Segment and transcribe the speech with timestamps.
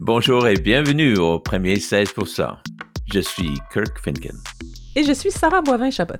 [0.00, 2.56] Bonjour et bienvenue au premier 16%.
[3.12, 4.36] Je suis Kirk Finken.
[4.96, 6.14] Et je suis Sarah Boivin-Chabot.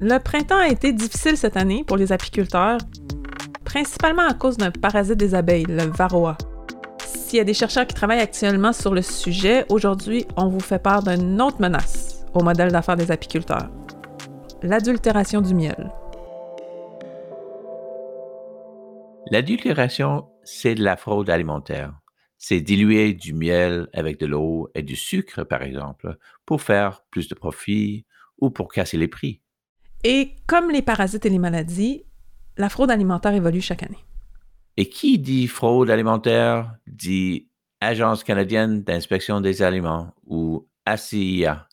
[0.00, 2.78] Le printemps a été difficile cette année pour les apiculteurs,
[3.64, 6.36] principalement à cause d'un parasite des abeilles, le varroa.
[7.04, 10.82] S'il y a des chercheurs qui travaillent actuellement sur le sujet, aujourd'hui, on vous fait
[10.82, 13.68] part d'une autre menace au modèle d'affaires des apiculteurs
[14.62, 15.92] l'adultération du miel.
[19.30, 21.92] L'adultération, c'est de la fraude alimentaire.
[22.38, 26.16] C'est diluer du miel avec de l'eau et du sucre, par exemple,
[26.46, 28.06] pour faire plus de profit
[28.38, 29.42] ou pour casser les prix.
[30.04, 32.04] Et comme les parasites et les maladies,
[32.56, 34.04] la fraude alimentaire évolue chaque année.
[34.76, 37.48] Et qui dit fraude alimentaire dit
[37.80, 41.68] Agence canadienne d'inspection des aliments ou ACIA.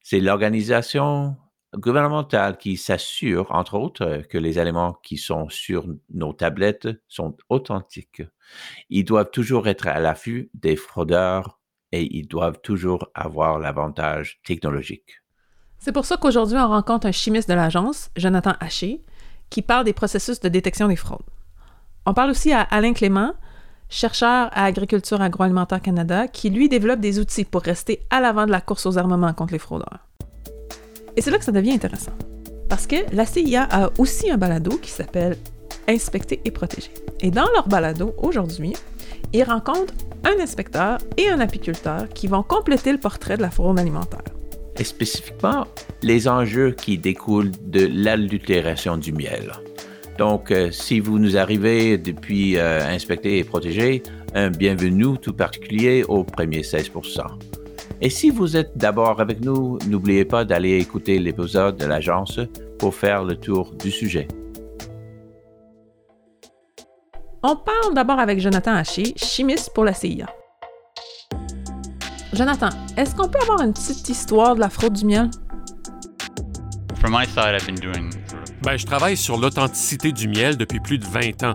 [0.00, 1.36] C'est l'organisation
[1.76, 8.22] gouvernementale qui s'assure, entre autres, que les aliments qui sont sur nos tablettes sont authentiques.
[8.88, 11.58] Ils doivent toujours être à l'affût des fraudeurs
[11.92, 15.22] et ils doivent toujours avoir l'avantage technologique.
[15.78, 19.04] C'est pour ça qu'aujourd'hui, on rencontre un chimiste de l'agence, Jonathan Haché,
[19.48, 21.24] qui parle des processus de détection des fraudes.
[22.04, 23.34] On parle aussi à Alain Clément,
[23.88, 28.50] chercheur à Agriculture Agroalimentaire Canada, qui lui développe des outils pour rester à l'avant de
[28.50, 30.07] la course aux armements contre les fraudeurs.
[31.18, 32.12] Et c'est là que ça devient intéressant.
[32.68, 35.36] Parce que la CIA a aussi un balado qui s'appelle
[35.88, 36.92] Inspecter et protéger.
[37.20, 38.72] Et dans leur balado, aujourd'hui,
[39.32, 43.80] ils rencontrent un inspecteur et un apiculteur qui vont compléter le portrait de la fraude
[43.80, 44.22] alimentaire.
[44.78, 45.66] Et spécifiquement,
[46.02, 49.50] les enjeux qui découlent de l'adultération du miel.
[50.18, 56.04] Donc, euh, si vous nous arrivez depuis euh, Inspecter et protéger, un bienvenue tout particulier
[56.06, 56.92] au premier 16
[58.00, 62.38] et si vous êtes d'abord avec nous, n'oubliez pas d'aller écouter l'épisode de l'agence
[62.78, 64.28] pour faire le tour du sujet.
[67.42, 70.26] On parle d'abord avec Jonathan Haché, chimiste pour la CIA.
[72.32, 75.30] Jonathan, est-ce qu'on peut avoir une petite histoire de la fraude du miel?
[78.62, 81.54] Ben, je travaille sur l'authenticité du miel depuis plus de 20 ans.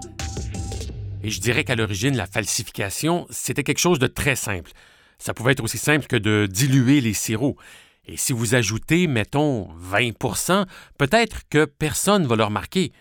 [1.22, 4.72] Et je dirais qu'à l'origine, la falsification, c'était quelque chose de très simple.
[5.24, 7.56] Ça pouvait être aussi simple que de diluer les sirops.
[8.06, 10.66] Et si vous ajoutez, mettons, 20%
[10.98, 12.92] peut-être que personne ne va le remarquer.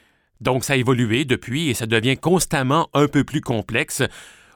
[0.41, 4.05] Donc ça a évolué depuis et ça devient constamment un peu plus complexe.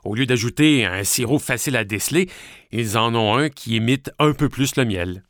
[0.04, 2.30] Au lieu d'ajouter un sirop facile à déceler,
[2.70, 5.24] ils en ont un qui imite un peu plus le miel.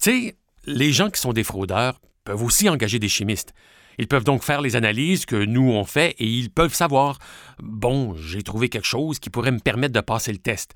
[0.00, 3.54] Tu sais, les gens qui sont des fraudeurs peuvent aussi engager des chimistes.
[3.98, 7.18] Ils peuvent donc faire les analyses que nous on fait et ils peuvent savoir
[7.62, 10.72] bon, j'ai trouvé quelque chose qui pourrait me permettre de passer le test.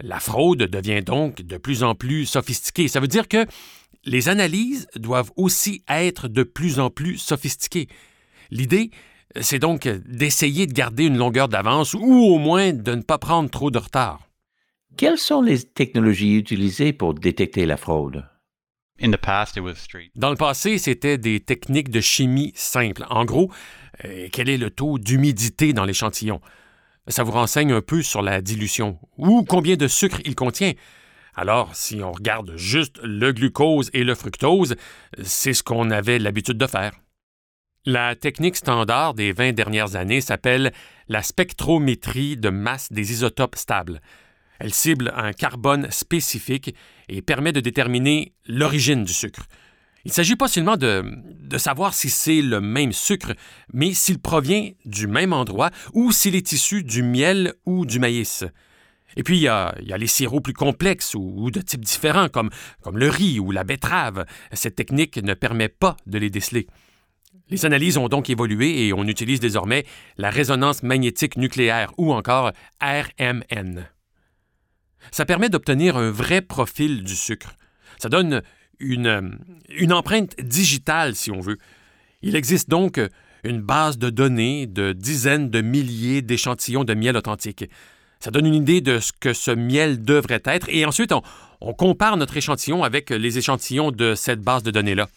[0.00, 2.88] La fraude devient donc de plus en plus sophistiquée.
[2.88, 3.46] Ça veut dire que
[4.04, 7.88] les analyses doivent aussi être de plus en plus sophistiquées.
[8.50, 8.90] L'idée,
[9.40, 13.50] c'est donc d'essayer de garder une longueur d'avance ou au moins de ne pas prendre
[13.50, 14.20] trop de retard.
[14.96, 18.24] Quelles sont les technologies utilisées pour détecter la fraude?
[20.14, 23.04] Dans le passé, c'était des techniques de chimie simples.
[23.10, 23.50] En gros,
[24.04, 26.40] euh, quel est le taux d'humidité dans l'échantillon?
[27.08, 30.72] Ça vous renseigne un peu sur la dilution ou combien de sucre il contient?
[31.34, 34.76] Alors, si on regarde juste le glucose et le fructose,
[35.22, 36.92] c'est ce qu'on avait l'habitude de faire.
[37.84, 40.72] La technique standard des 20 dernières années s'appelle
[41.08, 44.00] la spectrométrie de masse des isotopes stables.
[44.58, 46.74] Elle cible un carbone spécifique
[47.08, 49.46] et permet de déterminer l'origine du sucre.
[50.04, 51.02] Il ne s'agit pas seulement de,
[51.56, 53.32] savoir si c'est le même sucre,
[53.72, 58.44] mais s'il provient du même endroit ou s'il est issu du miel ou du maïs.
[59.16, 62.50] Et puis, il y a, les sirops plus complexes ou, de types différents, comme,
[62.82, 64.26] comme le riz ou la betterave.
[64.52, 66.66] Cette technique ne permet pas de les déceler.
[67.48, 69.84] Les analyses ont donc évolué et on utilise désormais
[70.18, 73.86] la résonance magnétique nucléaire ou encore RMN.
[75.10, 77.54] Ça permet d'obtenir un vrai profil du sucre.
[77.98, 78.42] Ça donne
[78.80, 81.58] une, empreinte digitale, si on veut.
[82.22, 83.00] Il existe donc
[83.44, 87.66] une base de données de dizaines de milliers d'échantillons de miel authentique.
[88.20, 91.12] Ça donne une idée de ce que ce miel devrait être et ensuite
[91.60, 95.08] on compare notre échantillon avec les échantillons de cette base de données-là.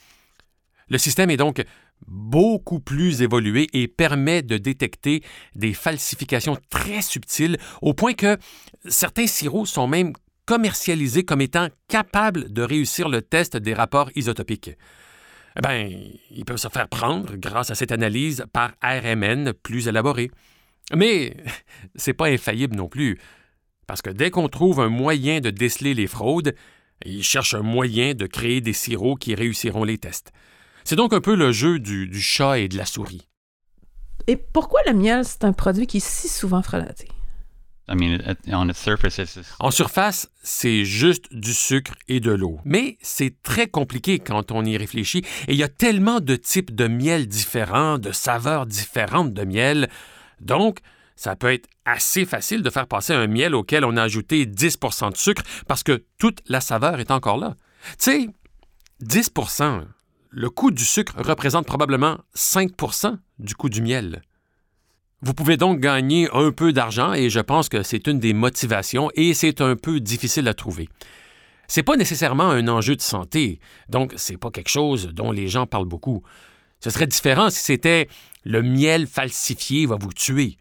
[0.90, 1.64] Le système est donc
[2.06, 5.24] beaucoup plus évolué et permet de détecter
[5.56, 8.38] des falsifications très subtiles au point que
[8.88, 10.14] certains sirops sont même
[10.46, 14.72] commercialisés comme étant capables de réussir le test des rapports isotopiques.
[15.58, 15.90] Eh bien,
[16.32, 20.30] ils peuvent se faire prendre grâce à cette analyse par RMN plus élaborée.
[20.96, 21.36] Mais
[21.96, 23.20] c'est pas infaillible non plus,
[23.88, 26.56] parce que dès qu'on trouve un moyen de déceler les fraudes,
[27.06, 30.32] ils cherchent un moyen de créer des sirops qui réussiront les tests.
[30.88, 33.28] C'est donc un peu le jeu du, chat et de la souris.
[34.26, 37.10] Et pourquoi le miel, c'est un produit qui est si souvent frelaté?
[39.60, 42.62] En surface, c'est juste du sucre et de l'eau.
[42.64, 46.74] Mais c'est très compliqué quand on y réfléchit et il y a tellement de types
[46.74, 49.90] de miel différents, de saveurs différentes de miel.
[50.40, 50.80] Donc,
[51.18, 55.12] ça peut être assez facile de faire passer un miel auquel on a ajouté 10%
[55.12, 57.58] de sucre parce que toute la saveur est encore là.
[58.00, 58.30] Tu sais,
[59.02, 59.32] 10
[60.38, 64.22] le coût du sucre représente probablement 5% du coût du miel.
[65.24, 69.10] Vous pouvez donc gagner un peu d'argent et je pense que c'est une des motivations
[69.16, 70.90] et c'est un peu difficile à trouver.
[71.68, 75.66] C'est pas nécessairement un enjeu de santé, donc c'est pas quelque chose dont les gens
[75.66, 76.22] parlent beaucoup.
[76.82, 78.08] Ce serait différent si c'était
[78.44, 80.58] le miel falsifié va vous tuer.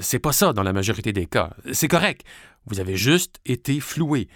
[0.00, 1.54] C'est pas ça dans la majorité des cas.
[1.70, 2.22] C'est correct.
[2.66, 4.26] Vous avez juste été floué.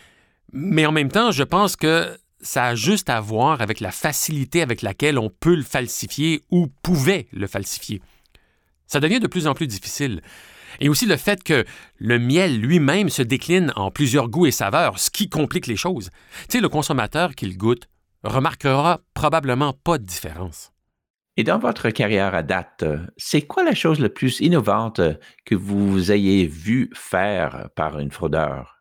[0.52, 4.62] Mais en même temps, je pense que ça a juste à voir avec la facilité
[4.62, 8.02] avec laquelle on peut le falsifier ou pouvait le falsifier.
[8.86, 10.22] Ça devient de plus en plus difficile.
[10.80, 11.64] Et aussi le fait que
[11.98, 16.10] le miel lui-même se décline en plusieurs goûts et saveurs, ce qui complique les choses.
[16.48, 17.88] Tu sais, le consommateur qui le goûte
[18.22, 20.72] remarquera probablement pas de différence.
[21.38, 22.84] Et dans votre carrière à date,
[23.16, 25.00] c'est quoi la chose la plus innovante
[25.44, 28.75] que vous ayez vu faire par une fraudeur?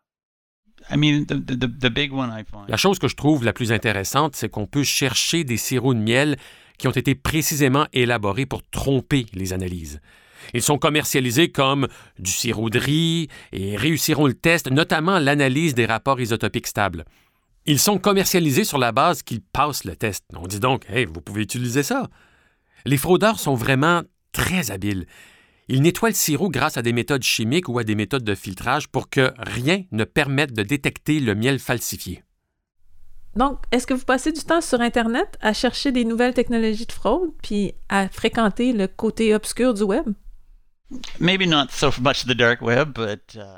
[2.68, 6.00] La chose que je trouve la plus intéressante, c'est qu'on peut chercher des sirops de
[6.00, 6.36] miel
[6.78, 10.00] qui ont été précisément élaborés pour tromper les analyses.
[10.54, 11.88] Ils sont commercialisés comme
[12.18, 17.04] du sirop de riz et réussiront le test, notamment l'analyse des rapports isotopiques stables.
[17.64, 20.24] Ils sont commercialisés sur la base qu'ils passent le test.
[20.36, 22.08] On dit donc, hey, vous pouvez utiliser ça.
[22.84, 25.06] Les fraudeurs sont vraiment très habiles.
[25.68, 28.86] Ils nettoient le sirop grâce à des méthodes chimiques ou à des méthodes de filtrage
[28.88, 32.22] pour que rien ne permette de détecter le miel falsifié.
[33.34, 36.92] Donc, est-ce que vous passez du temps sur Internet à chercher des nouvelles technologies de
[36.92, 40.06] fraude puis à fréquenter le côté obscur du web?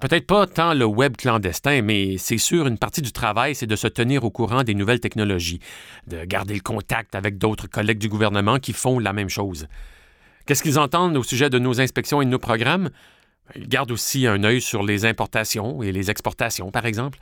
[0.00, 3.76] Peut-être pas tant le web clandestin, mais c'est sûr, une partie du travail, c'est de
[3.76, 5.61] se tenir au courant des nouvelles technologies,
[6.06, 9.69] de garder le contact avec d'autres collègues du gouvernement qui font la même chose.
[10.49, 12.89] Qu'est-ce qu'ils entendent au sujet de nos inspections et de nos programmes?
[13.55, 17.19] Ils gardent aussi un œil sur les importations et les exportations, par exemple.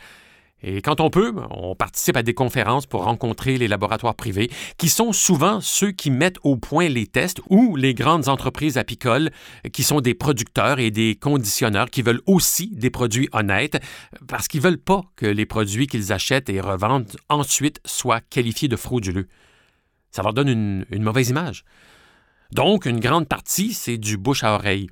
[0.62, 4.88] Et quand on peut, on participe à des conférences pour rencontrer les laboratoires privés, qui
[4.88, 9.30] sont souvent ceux qui mettent au point les tests, ou les grandes entreprises apicoles,
[9.72, 13.82] qui sont des producteurs et des conditionneurs qui veulent aussi des produits honnêtes,
[14.28, 18.68] parce qu'ils ne veulent pas que les produits qu'ils achètent et revendent ensuite soient qualifiés
[18.68, 19.26] de frauduleux.
[20.12, 21.64] Ça leur donne une, une mauvaise image.
[22.52, 24.88] Donc, une grande partie, c'est du bouche à oreille.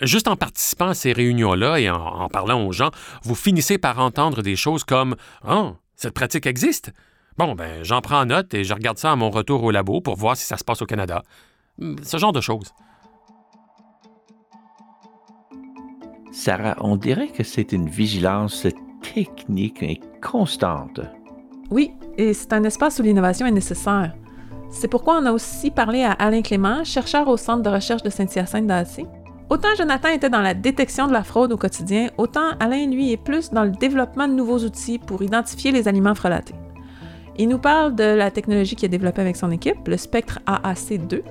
[0.00, 2.90] Juste en participant à ces réunions-là et en, parlant aux gens,
[3.22, 5.16] vous finissez par entendre des choses comme
[5.48, 6.92] Oh, cette pratique existe?
[7.38, 10.16] Bon, ben, j'en prends note et je regarde ça à mon retour au labo pour
[10.16, 11.22] voir si ça se passe au Canada.
[11.78, 12.72] Hmm, ce genre de choses.
[16.32, 18.66] Sarah, on dirait que c'est une vigilance
[19.14, 21.00] technique et constante.
[21.70, 24.14] Oui, et c'est un espace où l'innovation est nécessaire.
[24.72, 28.08] C'est pourquoi on a aussi parlé à Alain Clément, chercheur au Centre de recherche de
[28.08, 29.06] Saint-Hyacinthe d'Assy.
[29.50, 33.18] Autant Jonathan était dans la détection de la fraude au quotidien, autant Alain, lui, est
[33.18, 36.54] plus dans le développement de nouveaux outils pour identifier les aliments frelatés.
[37.36, 41.22] Il nous parle de la technologie qu'il a développée avec son équipe, le spectre AAC2,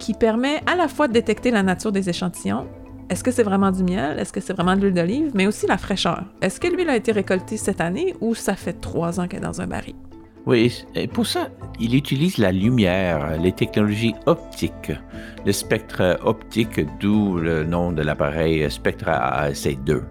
[0.00, 2.66] qui permet à la fois de détecter la nature des échantillons,
[3.08, 5.66] est-ce que c'est vraiment du miel, est-ce que c'est vraiment de l'huile d'olive, mais aussi
[5.66, 6.24] la fraîcheur.
[6.40, 9.46] Est-ce que l'huile a été récoltée cette année ou ça fait trois ans qu'elle est
[9.46, 9.94] dans un baril?
[10.44, 14.90] Oui, et pour ça, il utilise la lumière, les technologies optiques,
[15.46, 20.02] le spectre optique, d'où le nom de l'appareil Spectra AAC2.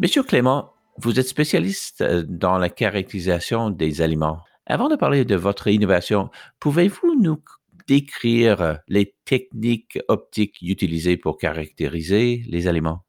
[0.00, 4.40] Monsieur Clément, vous êtes spécialiste dans la caractérisation des aliments.
[4.66, 7.38] Avant de parler de votre innovation, pouvez-vous nous
[7.86, 13.04] décrire les techniques optiques utilisées pour caractériser les aliments?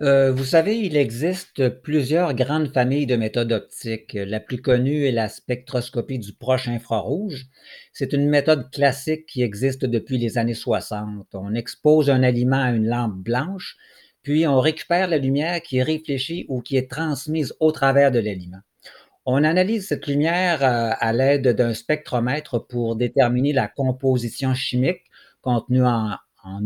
[0.00, 4.14] Euh, vous savez, il existe plusieurs grandes familles de méthodes optiques.
[4.14, 7.46] La plus connue est la spectroscopie du proche infrarouge.
[7.92, 11.26] C'est une méthode classique qui existe depuis les années 60.
[11.34, 13.76] On expose un aliment à une lampe blanche,
[14.22, 18.20] puis on récupère la lumière qui est réfléchie ou qui est transmise au travers de
[18.20, 18.60] l'aliment.
[19.26, 25.02] On analyse cette lumière euh, à, l'aide d'un spectromètre pour déterminer la composition chimique
[25.42, 26.18] contenue en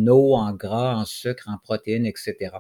[0.07, 2.51] eau, en gras, en sucre, en protéines, etc.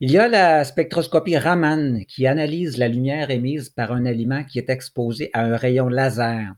[0.00, 4.58] Il y a la spectroscopie Raman qui analyse la lumière émise par un aliment qui
[4.58, 6.54] est exposé à un rayon laser.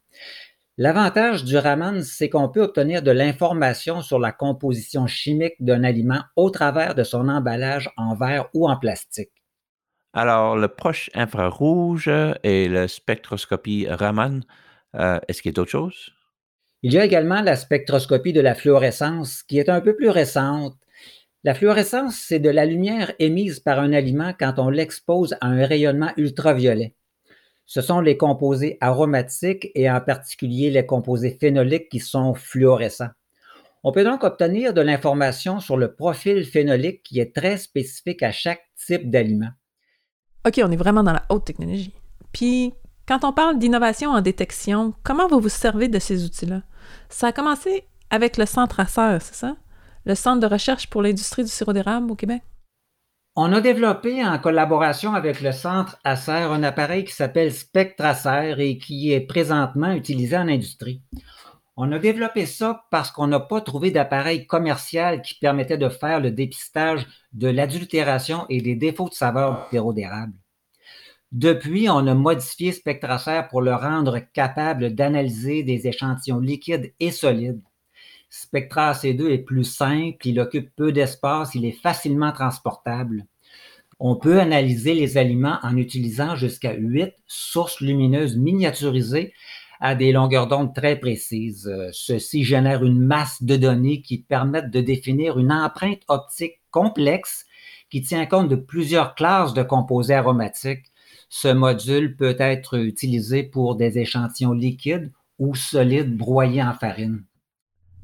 [0.78, 6.22] L'avantage du Raman, c'est qu'on peut obtenir de l'information sur la composition chimique d'un aliment
[6.34, 9.32] au travers de son emballage en verre ou en plastique.
[10.14, 12.10] Alors, le proche infrarouge
[12.42, 14.44] et la spectroscopie Raman,
[14.94, 16.12] euh, est-ce qu'il y a d'autres choses?
[16.82, 20.76] Il y a également la spectroscopie de la fluorescence qui est un peu plus récente.
[21.44, 25.66] La fluorescence, c'est de la lumière émise par un aliment quand on l'expose à un
[25.66, 26.94] rayonnement ultraviolet.
[27.66, 33.10] Ce sont les composés aromatiques et en particulier les composés phénoliques qui sont fluorescents.
[33.82, 38.30] On peut donc obtenir de l'information sur le profil phénolique qui est très spécifique à
[38.30, 39.50] chaque type d'aliment.
[40.46, 41.92] OK, on est vraiment dans la haute technologie.
[42.32, 42.72] Puis,
[43.08, 46.62] quand on parle d'innovation en détection, comment vous vous servez de ces outils-là?
[47.08, 49.56] Ça a commencé avec le Centre Acer, c'est ça?
[50.04, 52.42] Le Centre de recherche pour l'industrie du sirop d'érable au Québec?
[53.36, 58.78] On a développé en collaboration avec le Centre Acer un appareil qui s'appelle Spectracer et
[58.78, 61.02] qui est présentement utilisé en industrie.
[61.76, 66.20] On a développé ça parce qu'on n'a pas trouvé d'appareil commercial qui permettait de faire
[66.20, 70.34] le dépistage de l'adultération et des défauts de saveur du sirop d'érable.
[71.30, 77.62] Depuis, on a modifié Spectracer pour le rendre capable d'analyser des échantillons liquides et solides.
[78.34, 83.26] Spectra C2 est plus simple, il occupe peu d'espace, il est facilement transportable.
[84.00, 89.34] On peut analyser les aliments en utilisant jusqu'à huit sources lumineuses miniaturisées
[89.80, 91.70] à des longueurs d'onde très précises.
[91.92, 97.44] Ceci génère une masse de données qui permettent de définir une empreinte optique complexe
[97.90, 100.86] qui tient compte de plusieurs classes de composés aromatiques
[101.34, 107.24] ce module peut être utilisé pour des échantillons liquides ou solides broyés en farine.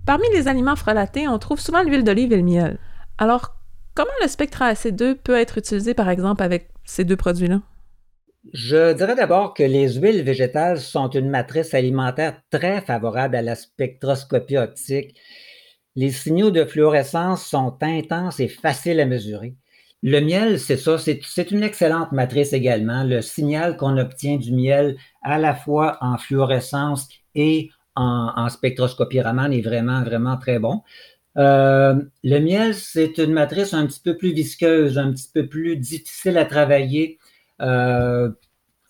[0.09, 2.79] Parmi les aliments frelatés, on trouve souvent l'huile d'olive et le miel.
[3.19, 3.57] Alors,
[3.95, 7.61] comment le Spectra AC2 peut être utilisé, par exemple, avec ces deux produits-là?
[8.55, 13.55] Je dirais d'abord que les huiles végétales sont une matrice alimentaire très favorable à la
[13.55, 15.15] spectroscopie optique.
[15.95, 19.57] Les signaux de fluorescence sont intenses et faciles à mesurer.
[20.03, 23.05] Le miel, c'est ça, c'est une excellente matrice également.
[23.05, 27.69] Le signal qu'on obtient du miel à la fois en fluorescence et
[27.99, 30.83] en, spectroscopie Raman est vraiment, vraiment très bon.
[31.37, 35.77] Euh, le miel, c'est une matrice un petit peu plus visqueuse, un petit peu plus
[35.77, 37.19] difficile à travailler.
[37.61, 38.31] Euh,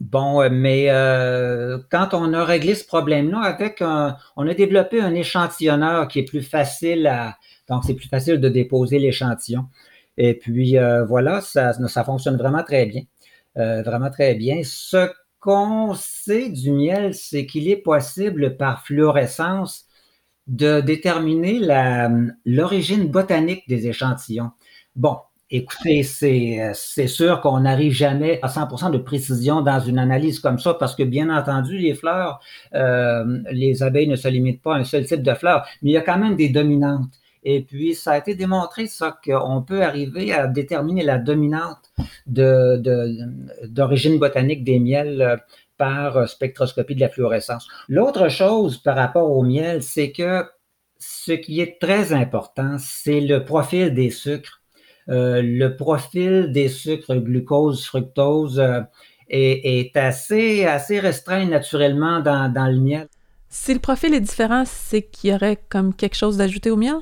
[0.01, 6.09] bon, mais euh, quand on a réglé ce problème-là, avec on a développé un échantillonneur
[6.09, 7.37] qui est plus facile à,
[7.69, 9.67] donc c'est plus facile de déposer l'échantillon.
[10.17, 13.03] Et puis voilà, ça, ça, fonctionne vraiment très bien.
[13.55, 14.63] Vraiment très bien.
[14.65, 15.09] Ce
[15.41, 19.87] qu'on sait du miel, c'est qu'il est possible par fluorescence
[20.47, 21.61] de déterminer
[22.45, 24.51] l'origine botanique des échantillons.
[24.97, 25.19] Bon,
[25.51, 30.75] écoutez, c'est sûr qu'on n'arrive jamais à 100% de précision dans une analyse comme ça
[30.75, 32.41] parce que bien entendu, les fleurs,
[32.75, 35.93] euh, les abeilles ne se limitent pas à un seul type de fleurs, mais il
[35.95, 37.21] y a quand même des dominantes.
[37.51, 41.91] Et puis, ça a été démontré, ça, qu'on peut arriver à déterminer la dominante
[42.27, 45.37] d'origine botanique des miels euh,
[45.79, 47.67] par spectroscopie de la fluorescence.
[47.89, 50.45] L'autre chose par rapport au miel, c'est que
[50.99, 54.61] ce qui est très important, c'est le profil des sucres.
[55.09, 58.83] Euh, le profil des sucres glucose, fructose euh,
[59.31, 63.09] est, assez, assez restreint naturellement dans, dans le miel.
[63.49, 66.97] Si le profil est différent, c'est qu'il y aurait comme quelque chose d'ajouté au miel?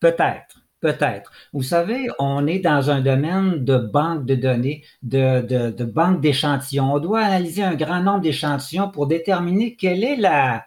[0.00, 0.62] Peut-être.
[0.82, 1.30] Peut-être.
[1.52, 6.94] Vous savez, on est dans un domaine de banque de données, de, de, banque d'échantillons.
[6.94, 10.64] On doit analyser un grand nombre d'échantillons pour déterminer quelle est la,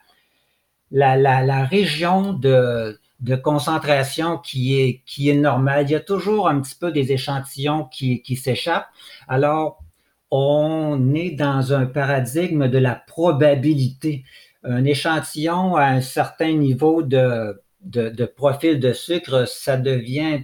[0.90, 5.86] la, la, région de, de concentration qui est, qui est normale.
[5.86, 8.88] Il y a toujours un petit peu des échantillons qui, qui s'échappent.
[9.28, 9.84] Alors,
[10.32, 14.24] on est dans un paradigme de la probabilité.
[14.64, 20.42] Un échantillon à un certain niveau de de, profil de sucre, ça devient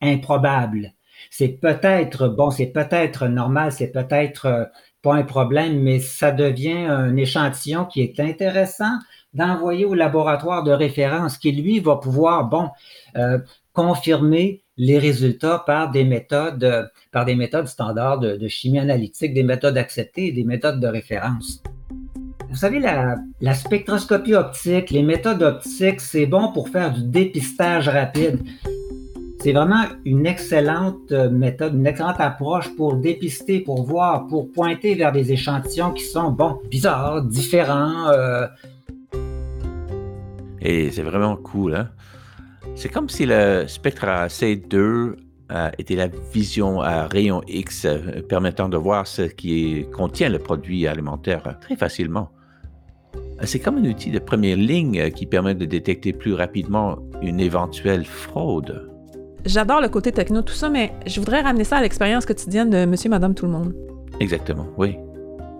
[0.00, 0.92] improbable.
[1.30, 4.64] C'est peut-être, bon, c'est peut-être normal, c'est peut-être euh,
[5.02, 8.98] pas un problème, mais ça devient un échantillon qui est intéressant
[9.32, 12.68] d'envoyer au laboratoire de référence qui, lui, va pouvoir, bon,
[13.16, 13.38] euh,
[13.72, 19.78] confirmer les résultats par des méthodes, par des méthodes standards de chimie analytique, des méthodes
[19.78, 21.62] acceptées des méthodes de référence.
[22.56, 28.40] Vous savez, la, spectroscopie optique, les méthodes optiques, c'est bon pour faire du dépistage rapide.
[29.40, 34.94] C'est vraiment une excellente euh, méthode, une excellente approche pour dépister, pour voir, pour pointer
[34.94, 38.08] vers des échantillons qui sont, bon, bizarres, différents.
[38.08, 38.46] Euh.
[40.62, 41.90] Et c'est vraiment cool, hein?
[42.74, 44.74] C'est comme si le Spectra C2
[45.52, 47.86] euh, était la vision à rayon X
[48.30, 52.30] permettant de voir ce qui contient le produit alimentaire très facilement.
[53.44, 58.04] C'est comme un outil de première ligne qui permet de détecter plus rapidement une éventuelle
[58.04, 58.90] fraude.
[59.44, 62.84] J'adore le côté techno, tout ça, mais je voudrais ramener ça à l'expérience quotidienne de
[62.86, 63.74] monsieur, madame, tout le monde.
[64.18, 64.96] Exactement, oui.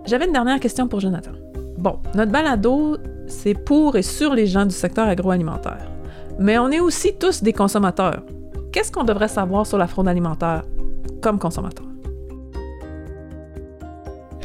[0.05, 1.31] J'avais une dernière question pour Jonathan.
[1.77, 5.89] Bon, notre balado, c'est pour et sur les gens du secteur agroalimentaire.
[6.39, 8.23] Mais on est aussi tous des consommateurs.
[8.71, 10.63] Qu'est-ce qu'on devrait savoir sur la fraude alimentaire
[11.21, 11.85] comme consommateur?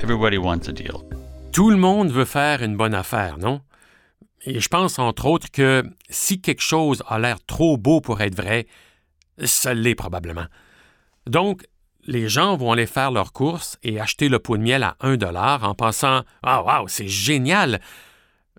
[0.03, 1.12] Everybody wants a deal.
[1.53, 3.61] Tout le monde veut faire une bonne affaire, non?
[4.45, 8.35] Et je pense entre autres que si quelque chose a l'air trop beau pour être
[8.35, 8.67] vrai,
[9.45, 10.47] ça l'est probablement.
[11.27, 11.67] Donc,
[12.07, 15.19] les gens vont aller faire leurs courses et acheter le pot de miel à 1
[15.19, 17.81] dollar en pensant Ah, wow, c'est génial!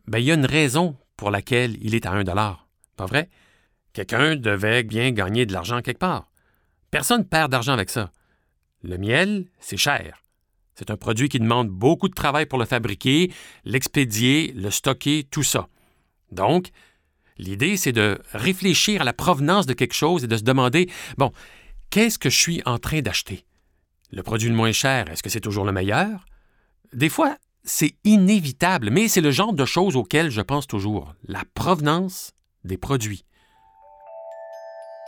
[0.06, 2.68] Ben, il y a une raison pour laquelle il est à 1 dollar.
[2.96, 3.30] Pas vrai?
[3.94, 6.30] Quelqu'un devait bien gagner de l'argent quelque part.
[6.92, 8.12] Personne perd d'argent avec ça.
[8.84, 10.24] Le miel, c'est cher.
[10.76, 13.32] C'est un produit qui demande beaucoup de travail pour le fabriquer,
[13.64, 15.68] l'expédier, le stocker, tout ça.
[16.32, 16.70] Donc,
[17.38, 21.32] l'idée, c'est de réfléchir à la provenance de quelque chose et de se demander, bon,
[21.90, 23.46] qu'est-ce que je suis en train d'acheter?
[24.12, 26.26] Le produit le moins cher, est-ce que c'est toujours le meilleur?
[26.92, 31.44] Des fois, c'est inévitable, mais c'est le genre de choses auxquelles je pense toujours, la
[31.54, 33.26] provenance des produits.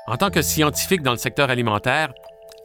[0.08, 2.14] En tant que scientifique dans le secteur alimentaire,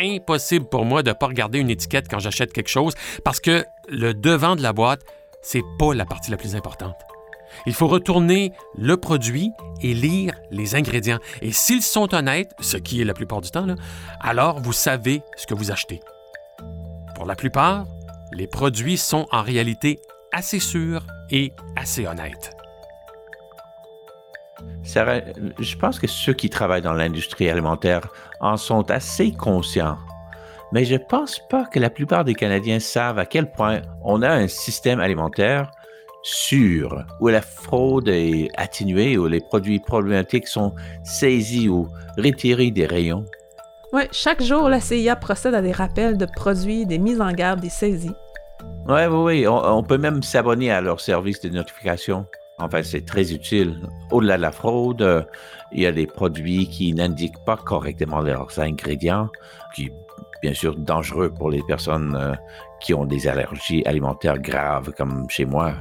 [0.00, 3.64] impossible pour moi de ne pas regarder une étiquette quand j'achète quelque chose parce que
[3.88, 5.02] le devant de la boîte,
[5.42, 6.97] c'est pas la partie la plus importante.
[7.66, 9.50] Il faut retourner le produit
[9.83, 11.19] et lire les ingrédients.
[11.42, 13.66] Et s'ils sont honnêtes, ce qui est la plupart du temps,
[14.21, 16.00] alors vous savez ce que vous achetez.
[17.14, 17.87] Pour la plupart,
[18.33, 19.99] les produits sont en réalité
[20.33, 22.59] assez sûrs et assez honnêtes.
[24.84, 28.08] Je pense que ceux qui travaillent dans l'industrie alimentaire
[28.40, 29.98] en sont assez conscients.
[30.72, 34.22] Mais je ne pense pas que la plupart des Canadiens savent à quel point on
[34.22, 35.70] a un système alimentaire
[36.22, 41.88] sûr, où la fraude est atténuée, où les produits problématiques sont saisis ou
[42.18, 43.24] retirés des rayons.
[43.92, 47.60] Oui, chaque jour, la CIA procède à des rappels de produits, des mises en garde,
[47.60, 48.14] des saisies.
[48.86, 49.46] Oui, oui, oui.
[49.48, 52.26] On, peut même s'abonner à leur service de notification.
[52.60, 53.76] Enfin, c'est très utile.
[54.10, 55.23] Au-delà de la fraude, euh,
[55.73, 59.28] il y a des produits qui n'indiquent pas correctement leurs ingrédients,
[59.75, 59.90] qui
[60.42, 62.34] bien sûr dangereux pour les personnes euh,
[62.80, 65.73] qui ont des allergies alimentaires graves, comme chez moi.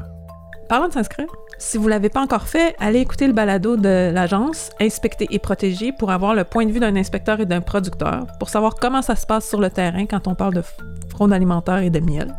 [0.67, 4.11] Parlant de s'inscrire, si vous ne l'avez pas encore fait, allez écouter le balado de
[4.13, 8.27] l'agence Inspecter et protéger pour avoir le point de vue d'un inspecteur et d'un producteur,
[8.39, 10.63] pour savoir comment ça se passe sur le terrain quand on parle de
[11.09, 12.33] fraude alimentaire et de miel.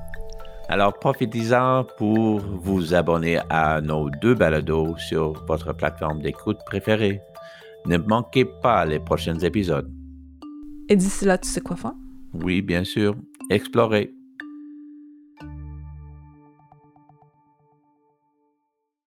[0.73, 7.21] Alors, profitez-en pour vous abonner à nos deux balados sur votre plateforme d'écoute préférée.
[7.87, 9.91] Ne manquez pas les prochains épisodes.
[10.89, 11.95] Et d'ici là, tu sais quoi faire?
[12.35, 13.17] Oui, bien sûr.
[13.51, 14.15] Explorez.